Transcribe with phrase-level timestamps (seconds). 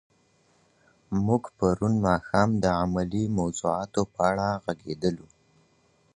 [1.25, 5.27] موږ پرون ماښام د علمي موضوعاتو په اړه ږغېدلو.